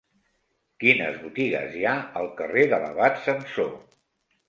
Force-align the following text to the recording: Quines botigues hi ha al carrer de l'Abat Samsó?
Quines 0.83 1.19
botigues 1.27 1.77
hi 1.81 1.87
ha 1.91 1.93
al 2.23 2.33
carrer 2.43 2.67
de 2.75 2.83
l'Abat 2.87 3.25
Samsó? 3.29 3.73